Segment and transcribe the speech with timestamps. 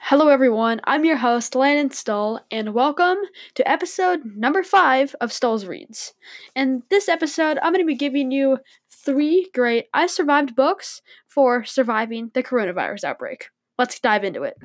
[0.00, 0.80] Hello, everyone.
[0.84, 3.18] I'm your host, Landon Stull, and welcome
[3.54, 6.14] to episode number five of Stull's Reads.
[6.54, 8.58] In this episode, I'm going to be giving you
[8.90, 13.50] three great I Survived books for surviving the coronavirus outbreak.
[13.76, 14.56] Let's dive into it.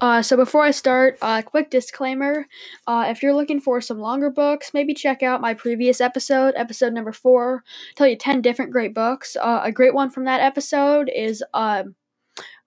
[0.00, 2.46] Uh, so before I start, a uh, quick disclaimer:
[2.86, 6.92] uh, if you're looking for some longer books, maybe check out my previous episode, episode
[6.92, 7.64] number four.
[7.66, 9.36] I tell you ten different great books.
[9.36, 11.94] Uh, a great one from that episode is um,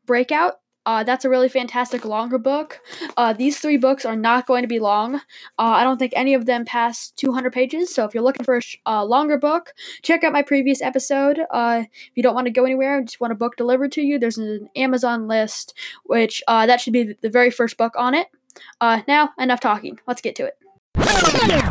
[0.05, 0.55] Breakout
[0.87, 2.79] uh, that's a really fantastic longer book.
[3.17, 5.15] Uh, these three books are not going to be long.
[5.15, 5.19] Uh,
[5.57, 7.93] I don't think any of them pass 200 pages.
[7.93, 11.41] So if you're looking for a sh- uh, longer book, check out my previous episode.
[11.51, 14.01] Uh, if you don't want to go anywhere, and just want a book delivered to
[14.01, 15.73] you, there's an Amazon list,
[16.05, 18.27] which uh, that should be the very first book on it.
[18.81, 19.99] now, enough talking.
[20.07, 21.66] Let's get to it.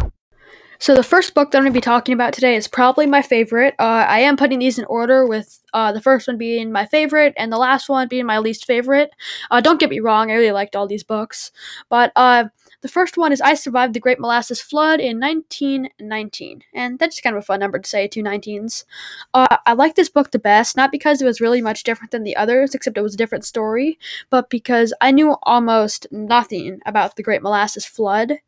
[0.79, 3.23] So the first book that I'm going to be talking about today is probably my
[3.23, 3.75] favorite.
[3.79, 7.35] Uh, I am putting these in order, with uh, the first one being my favorite
[7.37, 9.11] and the last one being my least favorite.
[9.51, 11.51] Uh, don't get me wrong, I really liked all these books,
[11.89, 12.45] but uh,
[12.83, 17.23] the first one is I Survived the Great Molasses Flood in 1919, and that's just
[17.23, 18.85] kind of a fun number to say, two 19s.
[19.33, 22.23] Uh, I like this book the best, not because it was really much different than
[22.23, 23.99] the others, except it was a different story,
[24.31, 28.39] but because I knew almost nothing about the Great Molasses Flood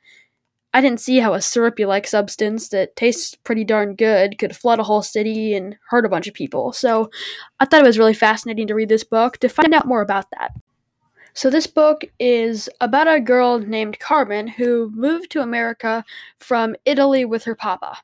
[0.78, 4.78] I didn't see how a syrupy like substance that tastes pretty darn good could flood
[4.78, 6.72] a whole city and hurt a bunch of people.
[6.72, 7.10] So
[7.58, 10.30] I thought it was really fascinating to read this book to find out more about
[10.30, 10.52] that.
[11.34, 16.04] So, this book is about a girl named Carmen who moved to America
[16.38, 17.98] from Italy with her papa.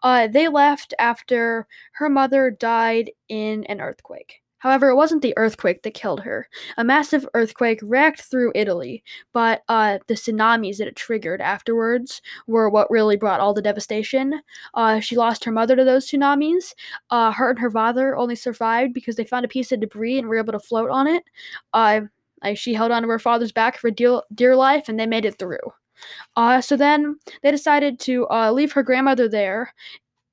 [0.00, 4.43] Uh, they left after her mother died in an earthquake.
[4.64, 6.48] However, it wasn't the earthquake that killed her.
[6.78, 12.70] A massive earthquake racked through Italy, but uh, the tsunamis that it triggered afterwards were
[12.70, 14.40] what really brought all the devastation.
[14.72, 16.72] Uh, she lost her mother to those tsunamis.
[17.10, 20.28] Uh, her and her father only survived because they found a piece of debris and
[20.28, 21.24] were able to float on it.
[21.74, 22.00] Uh,
[22.42, 25.38] like she held onto her father's back for dear, dear life, and they made it
[25.38, 25.58] through.
[26.36, 29.74] Uh, so then they decided to uh, leave her grandmother there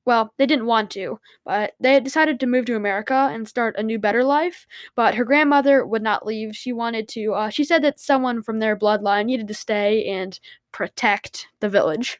[0.05, 3.83] well, they didn't want to, but they decided to move to America and start a
[3.83, 4.65] new, better life.
[4.95, 6.55] But her grandmother would not leave.
[6.55, 10.39] She wanted to, uh, she said that someone from their bloodline needed to stay and
[10.71, 12.19] protect the village.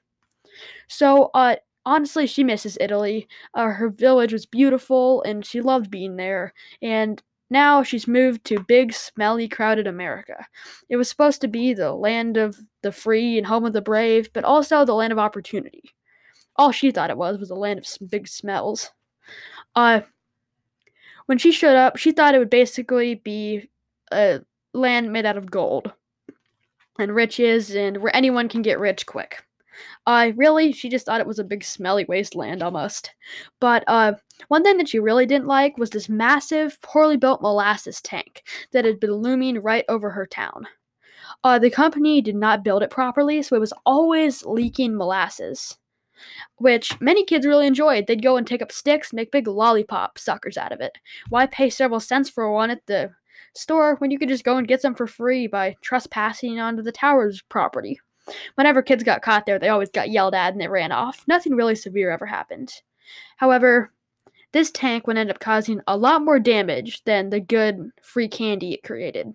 [0.88, 1.56] So, uh,
[1.86, 3.28] honestly, she misses Italy.
[3.53, 6.53] Uh, her village was beautiful and she loved being there.
[6.81, 10.46] And now she's moved to big, smelly, crowded America.
[10.90, 14.31] It was supposed to be the land of the free and home of the brave,
[14.34, 15.94] but also the land of opportunity
[16.56, 18.92] all she thought it was was a land of big smells.
[19.76, 20.02] Uh,
[21.26, 23.70] when she showed up, she thought it would basically be
[24.12, 24.42] a
[24.74, 25.94] land made out of gold
[27.00, 29.44] and riches and where anyone can get rich quick.
[30.06, 33.12] Uh, really, she just thought it was a big smelly wasteland almost.
[33.60, 34.14] But uh,
[34.50, 38.86] one thing that she really didn't like was this massive, poorly built molasses tank that
[38.86, 40.68] had been looming right over her town.
[41.44, 45.78] Uh, the company did not build it properly, so it was always leaking molasses
[46.58, 48.08] which many kids really enjoyed.
[48.08, 50.98] They'd go and take up sticks, make big lollipop suckers out of it.
[51.30, 53.12] Why pay several cents for one at the
[53.54, 56.92] store when you could just go and get some for free by trespassing onto the
[56.92, 58.00] tower's property?
[58.56, 61.24] Whenever kids got caught there, they always got yelled at and they ran off.
[61.28, 62.72] Nothing really severe ever happened.
[63.38, 63.92] However,
[64.53, 68.74] this tank would end up causing a lot more damage than the good free candy
[68.74, 69.34] it created.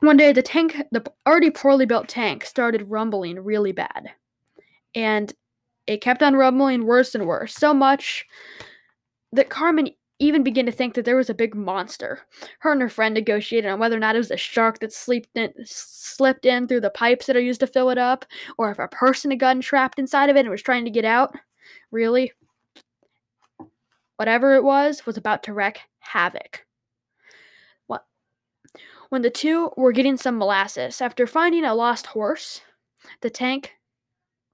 [0.00, 4.10] One day, the tank, the already poorly built tank, started rumbling really bad
[4.94, 5.32] and
[5.86, 8.24] it kept on rumbling worse and worse, so much
[9.32, 9.90] that Carmen
[10.20, 12.20] even began to think that there was a big monster.
[12.60, 14.94] Her and her friend negotiated on whether or not it was a shark that
[15.34, 18.24] in, slipped in through the pipes that are used to fill it up,
[18.56, 21.04] or if a person had gotten trapped inside of it and was trying to get
[21.04, 21.34] out.
[21.90, 22.32] Really?
[24.16, 26.64] Whatever it was, was about to wreak havoc.
[27.88, 28.04] What?
[29.08, 32.60] When the two were getting some molasses, after finding a lost horse,
[33.20, 33.72] the tank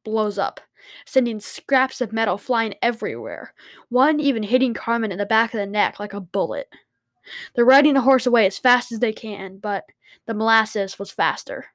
[0.04, 0.60] blows up,
[1.06, 3.54] sending scraps of metal flying everywhere,
[3.88, 6.68] one even hitting Carmen in the back of the neck like a bullet.
[7.54, 9.84] They're riding the horse away as fast as they can, but
[10.26, 11.66] the molasses was faster.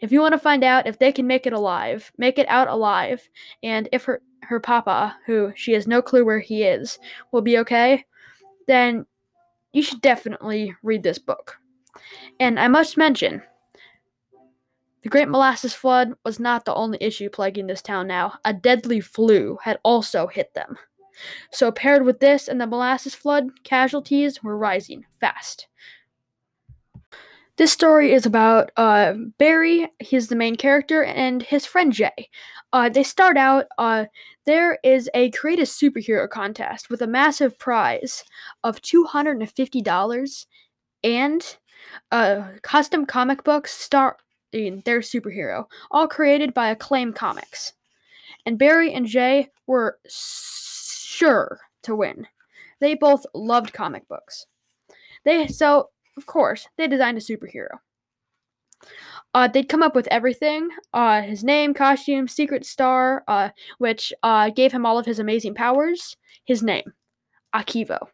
[0.00, 2.68] If you want to find out if they can make it alive, make it out
[2.68, 3.28] alive,
[3.62, 6.98] and if her her papa, who she has no clue where he is,
[7.32, 8.04] will be okay,
[8.68, 9.04] then
[9.72, 11.56] you should definitely read this book.
[12.38, 13.42] And I must mention,
[15.06, 18.40] the Great Molasses Flood was not the only issue plaguing this town now.
[18.44, 20.76] A deadly flu had also hit them.
[21.52, 25.68] So, paired with this and the molasses flood, casualties were rising fast.
[27.56, 32.28] This story is about uh, Barry, he's the main character, and his friend Jay.
[32.72, 34.06] Uh, they start out, uh,
[34.44, 38.24] there is a create a superhero contest with a massive prize
[38.64, 40.46] of $250
[41.04, 41.56] and
[42.10, 44.16] a custom comic books starring
[44.52, 47.72] their superhero, all created by Acclaim Comics.
[48.44, 52.26] And Barry and Jay were sure to win.
[52.80, 54.46] They both loved comic books.
[55.24, 57.78] They so of course they designed a superhero.
[59.34, 64.50] Uh, they'd come up with everything uh, his name, costume, secret star, uh, which uh,
[64.50, 66.92] gave him all of his amazing powers, his name,
[67.54, 68.08] Akivo.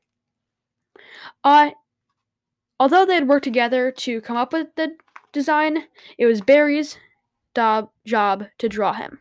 [1.44, 1.70] Uh,
[2.80, 4.92] although they had worked together to come up with the
[5.32, 5.84] design,
[6.18, 6.96] it was Barry's
[7.54, 9.20] job, job to draw him.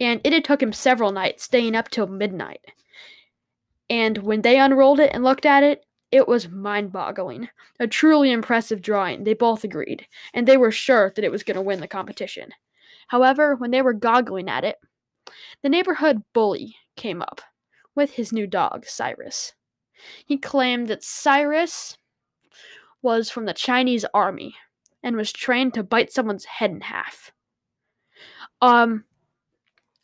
[0.00, 2.60] And it had took him several nights, staying up till midnight.
[3.90, 7.48] And when they unrolled it and looked at it, it was mind boggling.
[7.80, 11.56] A truly impressive drawing, they both agreed, and they were sure that it was going
[11.56, 12.50] to win the competition.
[13.08, 14.76] However, when they were goggling at it,
[15.62, 17.40] the neighborhood bully came up
[17.94, 19.54] with his new dog, Cyrus.
[20.24, 21.98] He claimed that Cyrus
[23.02, 24.54] was from the Chinese army
[25.06, 27.30] and was trained to bite someone's head in half.
[28.60, 29.04] Um,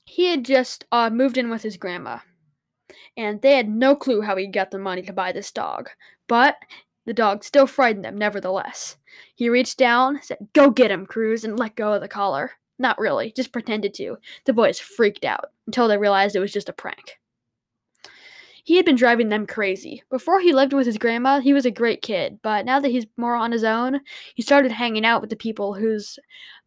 [0.05, 2.19] he had just uh, moved in with his grandma
[3.17, 5.91] and they had no clue how he got the money to buy this dog.
[6.29, 6.57] But
[7.05, 8.97] the dog still frightened them, nevertheless.
[9.35, 12.53] He reached down, said, Go get him, Cruz, and let go of the collar.
[12.79, 14.19] Not really, just pretended to.
[14.45, 17.19] The boys freaked out until they realized it was just a prank.
[18.65, 20.03] He had been driving them crazy.
[20.09, 23.07] Before he lived with his grandma, he was a great kid, but now that he's
[23.17, 24.01] more on his own,
[24.35, 26.19] he started hanging out with the people whose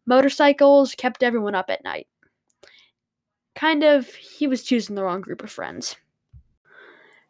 [0.04, 2.06] motorcycles kept everyone up at night.
[3.54, 5.96] Kind of, he was choosing the wrong group of friends.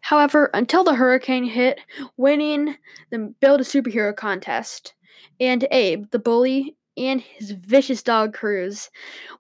[0.01, 1.81] However, until the hurricane hit,
[2.17, 2.77] winning
[3.11, 4.95] the Build a Superhero contest,
[5.41, 8.91] and Abe, the bully, and his vicious dog Cruz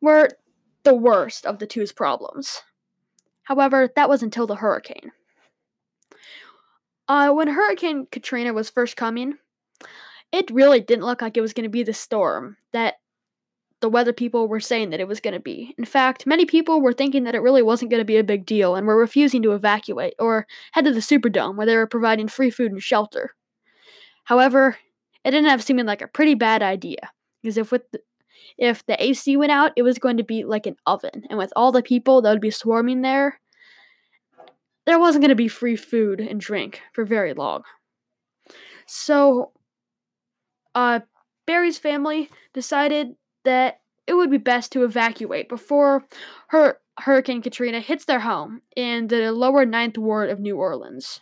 [0.00, 0.28] were
[0.84, 2.62] the worst of the two's problems.
[3.46, 5.12] However, that was until the hurricane.
[7.08, 9.38] Uh, when Hurricane Katrina was first coming,
[10.32, 12.96] it really didn't look like it was going to be the storm that
[13.81, 15.75] the weather people were saying that it was going to be.
[15.78, 18.46] In fact, many people were thinking that it really wasn't going to be a big
[18.46, 22.26] deal and were refusing to evacuate or head to the Superdome where they were providing
[22.26, 23.37] free food and shelter.
[24.25, 24.76] However,
[25.25, 27.10] it ended up seeming like a pretty bad idea
[27.42, 27.82] because if with
[28.58, 31.52] if the AC went out, it was going to be like an oven, and with
[31.56, 33.40] all the people that would be swarming there,
[34.87, 37.62] there wasn't going to be free food and drink for very long.
[38.87, 39.50] So,
[40.75, 41.00] uh,
[41.46, 46.04] Barry's family decided that it would be best to evacuate before
[46.49, 51.20] her Hurricane Katrina hits their home in the lower ninth ward of New Orleans.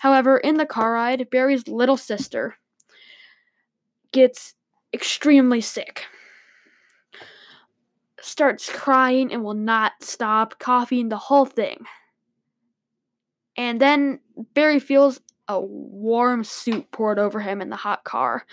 [0.00, 2.56] However, in the car ride, Barry's little sister
[4.12, 4.54] gets
[4.92, 6.06] extremely sick.
[8.20, 11.84] Starts crying and will not stop, coughing, the whole thing.
[13.56, 14.20] And then
[14.54, 18.44] Barry feels a warm soup poured over him in the hot car,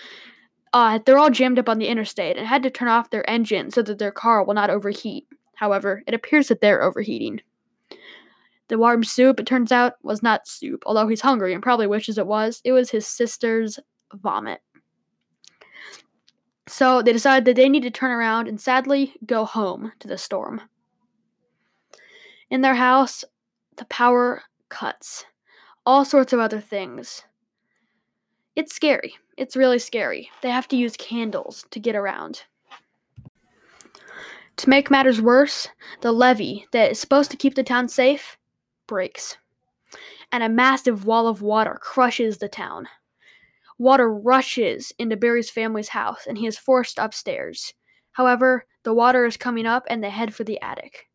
[0.72, 3.70] uh, they're all jammed up on the interstate and had to turn off their engine
[3.70, 5.26] so that their car will not overheat.
[5.54, 7.40] However, it appears that they're overheating.
[8.68, 12.18] The warm soup, it turns out, was not soup, although he's hungry and probably wishes
[12.18, 12.60] it was.
[12.64, 13.78] It was his sister's
[14.12, 14.62] vomit.
[16.66, 20.18] So they decided that they need to turn around and sadly go home to the
[20.18, 20.62] storm.
[22.50, 23.24] In their house,
[23.76, 25.26] the power cuts.
[25.84, 27.24] All sorts of other things.
[28.56, 29.16] It's scary.
[29.36, 30.30] It's really scary.
[30.40, 32.44] They have to use candles to get around.
[34.58, 35.68] To make matters worse,
[36.00, 38.38] the levee that is supposed to keep the town safe
[38.86, 39.36] breaks,
[40.30, 42.88] and a massive wall of water crushes the town.
[43.78, 47.74] Water rushes into Barry's family's house, and he is forced upstairs.
[48.12, 51.08] However, the water is coming up, and they head for the attic.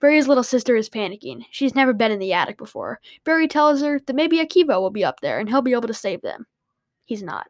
[0.00, 1.44] Barry's little sister is panicking.
[1.50, 3.00] She's never been in the attic before.
[3.24, 5.94] Barry tells her that maybe Akiva will be up there and he'll be able to
[5.94, 6.46] save them.
[7.06, 7.48] He's not.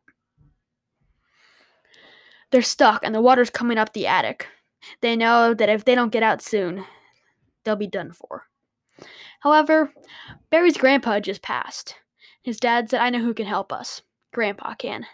[2.50, 4.47] They're stuck and the water's coming up the attic.
[5.00, 6.85] They know that if they don't get out soon,
[7.64, 8.47] they'll be done for.
[9.41, 9.93] However,
[10.50, 11.97] Barry's grandpa just passed.
[12.43, 14.02] His dad said, I know who can help us.
[14.33, 15.07] Grandpa can.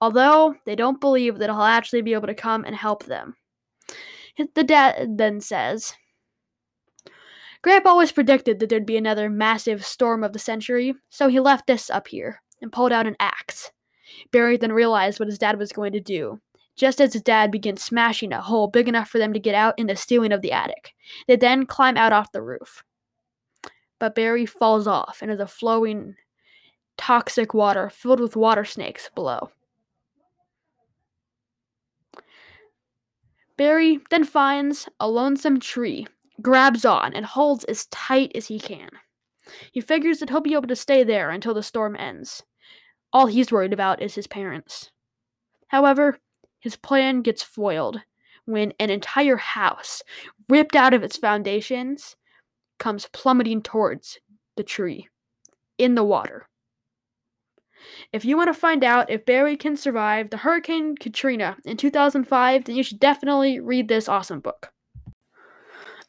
[0.00, 3.36] Although they don't believe that he'll actually be able to come and help them.
[4.54, 5.94] The dad then says,
[7.62, 11.66] Grandpa always predicted that there'd be another massive storm of the century, so he left
[11.66, 13.72] this up here and pulled out an axe.
[14.32, 16.40] Barry then realized what his dad was going to do.
[16.76, 19.78] Just as his dad begins smashing a hole big enough for them to get out
[19.78, 20.92] in the ceiling of the attic,
[21.26, 22.82] they then climb out off the roof.
[24.00, 26.16] But Barry falls off into the flowing,
[26.96, 29.50] toxic water filled with water snakes below.
[33.56, 36.06] Barry then finds a lonesome tree
[36.42, 38.88] grabs on and holds as tight as he can.
[39.72, 42.42] He figures that he'll be able to stay there until the storm ends.
[43.12, 44.90] All he's worried about is his parents.
[45.68, 46.18] However,
[46.58, 48.00] his plan gets foiled
[48.46, 50.02] when an entire house,
[50.48, 52.16] ripped out of its foundations,
[52.78, 54.18] comes plummeting towards
[54.56, 55.08] the tree
[55.78, 56.48] in the water.
[58.12, 62.64] If you want to find out if Barry can survive the Hurricane Katrina in 2005,
[62.64, 64.72] then you should definitely read this awesome book.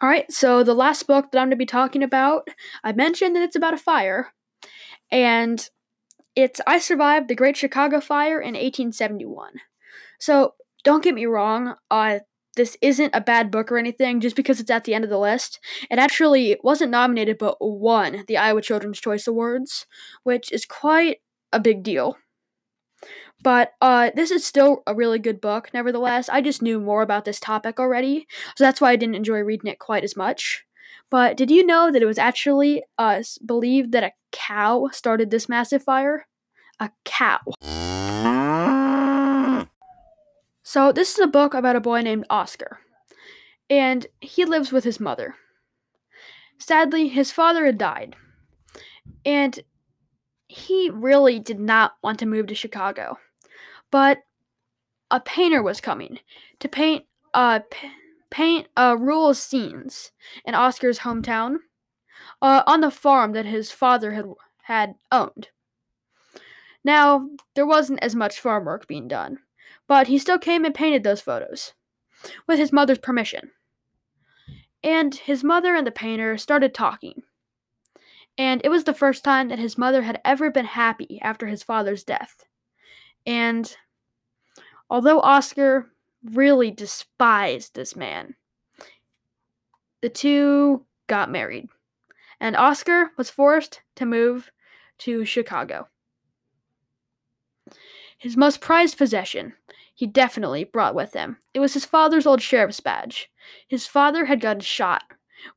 [0.03, 2.47] Alright, so the last book that I'm going to be talking about,
[2.83, 4.33] I mentioned that it's about a fire,
[5.09, 5.67] and
[6.35, 9.53] it's I Survived the Great Chicago Fire in 1871.
[10.19, 12.19] So, don't get me wrong, uh,
[12.55, 15.19] this isn't a bad book or anything just because it's at the end of the
[15.19, 15.59] list.
[15.89, 19.85] It actually wasn't nominated but won the Iowa Children's Choice Awards,
[20.23, 21.17] which is quite
[21.51, 22.17] a big deal.
[23.43, 26.29] But uh, this is still a really good book, nevertheless.
[26.29, 29.69] I just knew more about this topic already, so that's why I didn't enjoy reading
[29.69, 30.65] it quite as much.
[31.11, 35.47] But did you know that it was actually uh, believed that a cow started this
[35.47, 36.27] massive fire?
[36.79, 37.39] A cow.
[40.63, 42.79] So, this is a book about a boy named Oscar,
[43.69, 45.35] and he lives with his mother.
[46.57, 48.15] Sadly, his father had died,
[49.23, 49.59] and
[50.47, 53.17] he really did not want to move to Chicago.
[53.91, 54.19] But
[55.11, 56.19] a painter was coming
[56.59, 57.91] to paint uh p-
[58.29, 60.11] paint uh rural scenes
[60.45, 61.57] in Oscar's hometown
[62.41, 64.25] uh, on the farm that his father had
[64.63, 65.49] had owned.
[66.83, 69.39] Now, there wasn't as much farm work being done,
[69.87, 71.73] but he still came and painted those photos
[72.47, 73.51] with his mother's permission.
[74.83, 77.23] And his mother and the painter started talking
[78.37, 81.63] and it was the first time that his mother had ever been happy after his
[81.63, 82.45] father's death.
[83.25, 83.75] And
[84.89, 85.91] although Oscar
[86.23, 88.35] really despised this man,
[90.01, 91.67] the two got married,
[92.39, 94.51] and Oscar was forced to move
[94.99, 95.87] to Chicago.
[98.17, 99.53] His most prized possession
[99.95, 101.37] he definitely brought with him.
[101.53, 103.31] It was his father's old sheriff's badge.
[103.65, 105.03] His father had gotten shot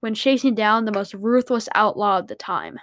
[0.01, 2.79] when chasing down the most ruthless outlaw of the time.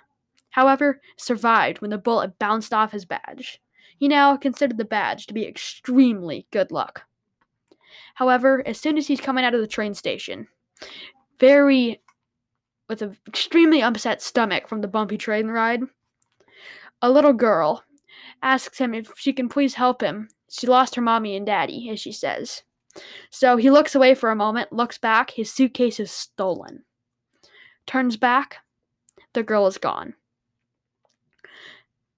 [0.52, 3.60] However, survived when the bullet bounced off his badge.
[3.98, 7.04] He now considered the badge to be extremely good luck.
[8.16, 10.48] However, as soon as he's coming out of the train station,
[11.40, 12.02] very
[12.88, 15.82] with an extremely upset stomach from the bumpy train ride,
[17.02, 17.84] a little girl
[18.42, 20.30] asks him if she can please help him.
[20.50, 22.64] She lost her mommy and daddy, as she says.
[23.30, 26.84] So he looks away for a moment, looks back, his suitcase is stolen.
[27.86, 28.58] Turns back,
[29.34, 30.14] the girl is gone.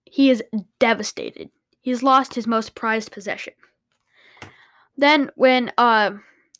[0.05, 0.43] He is
[0.79, 1.49] devastated.
[1.81, 3.53] He's lost his most prized possession.
[4.95, 6.11] Then, when uh,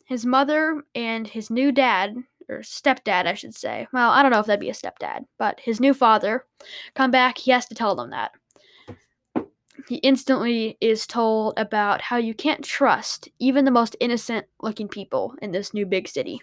[0.04, 2.16] his mother and his new dad,
[2.48, 5.60] or stepdad, I should say, well, I don't know if that'd be a stepdad, but
[5.60, 6.44] his new father
[6.94, 8.32] come back, he has to tell them that.
[9.88, 15.34] He instantly is told about how you can't trust even the most innocent looking people
[15.40, 16.42] in this new big city.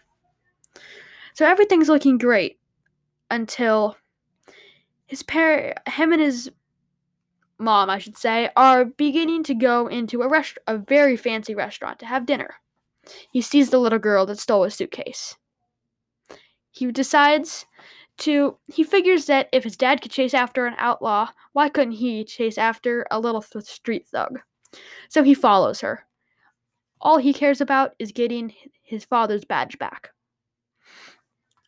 [1.36, 2.60] So everything's looking great
[3.30, 3.98] until
[5.06, 6.50] his parent, him and his
[7.60, 12.00] mom, I should say, are beginning to go into a rest- a very fancy restaurant
[12.00, 12.56] to have dinner.
[13.32, 15.36] He sees the little girl that stole his suitcase.
[16.72, 17.68] He decides
[18.18, 22.24] to he figures that if his dad could chase after an outlaw, why couldn't he
[22.24, 24.40] chase after a little th- street thug?
[25.10, 26.06] So he follows her.
[27.02, 30.12] All he cares about is getting his father's badge back.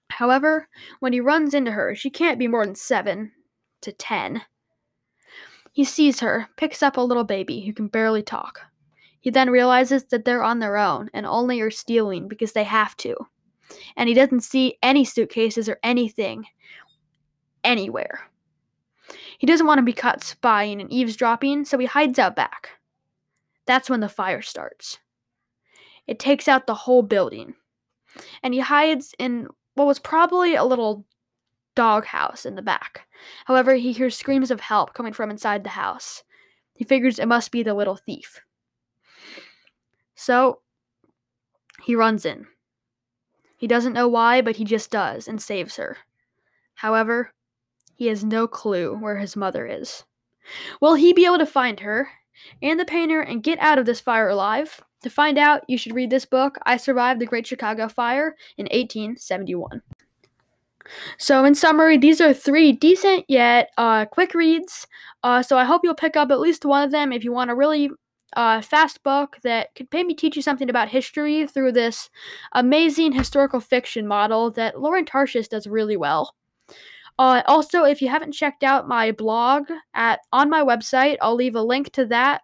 [0.10, 0.68] However,
[1.00, 3.34] when he runs into her, she can't be more than seven
[3.82, 4.44] to ten.
[5.72, 8.62] He sees her, picks up a little baby who can barely talk.
[9.20, 12.96] He then realizes that they're on their own and only are stealing because they have
[12.98, 13.16] to
[13.96, 16.46] and he doesn't see any suitcases or anything
[17.64, 18.30] anywhere.
[19.38, 22.70] He doesn't want to be caught spying and eavesdropping, so he hides out back.
[23.66, 24.98] That's when the fire starts.
[26.08, 27.54] It takes out the whole building,
[28.42, 31.06] and he hides in what was probably a little
[31.76, 33.06] doghouse in the back.
[33.46, 36.24] However, he hears screams of help coming from inside the house.
[36.74, 38.42] He figures it must be the little thief.
[40.16, 40.62] So,
[41.84, 42.48] he runs in.
[43.58, 45.98] He doesn't know why, but he just does and saves her.
[46.76, 47.32] However,
[47.96, 50.04] he has no clue where his mother is.
[50.80, 52.08] Will he be able to find her
[52.62, 54.82] and the painter and get out of this fire alive?
[55.04, 58.66] To find out, you should read this book, I Survived the Great Chicago Fire in
[58.66, 59.82] 1871.
[61.18, 64.88] So, in summary, these are three decent yet uh, quick reads.
[65.24, 67.50] Uh, so, I hope you'll pick up at least one of them if you want
[67.50, 67.90] to really
[68.36, 72.10] uh, fast book that could maybe teach you something about history through this
[72.54, 76.36] amazing historical fiction model that Lauren Tarshis does really well.
[77.20, 81.56] Uh, also, if you haven't checked out my blog at on my website, I'll leave
[81.56, 82.42] a link to that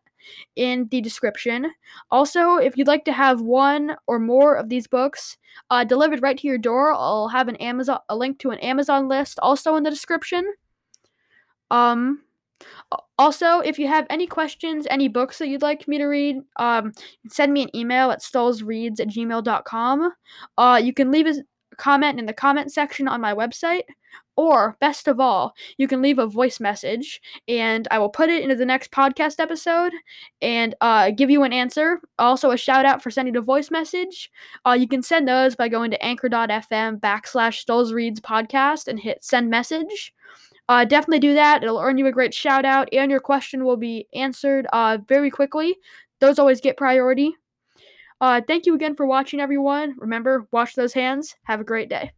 [0.56, 1.72] in the description.
[2.10, 5.38] Also, if you'd like to have one or more of these books
[5.70, 9.08] uh, delivered right to your door, I'll have an Amazon a link to an Amazon
[9.08, 10.54] list also in the description.
[11.70, 12.23] Um,
[13.18, 16.94] also, if you have any questions, any books that you'd like me to read, um,
[17.30, 20.12] send me an email at stullsreads at gmail.com.
[20.58, 21.36] Uh, you can leave a
[21.78, 23.84] comment in the comment section on my website.
[24.36, 28.42] Or, best of all, you can leave a voice message and I will put it
[28.42, 29.94] into the next podcast episode
[30.42, 32.00] and uh, give you an answer.
[32.18, 34.32] Also, a shout out for sending a voice message.
[34.66, 39.24] Uh, you can send those by going to anchor.fm backslash Stull's Reads podcast and hit
[39.24, 40.14] send message.
[40.70, 41.64] Uh, definitely do that.
[41.64, 45.30] It'll earn you a great shout out and your question will be answered uh, very
[45.30, 45.76] quickly.
[46.20, 47.36] Those always get priority.
[48.22, 49.96] Uh, thank you again for watching, everyone.
[49.98, 51.36] Remember, wash those hands.
[51.44, 52.12] Have a great day.